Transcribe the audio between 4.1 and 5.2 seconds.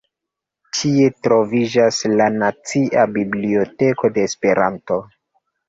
de Esperanto.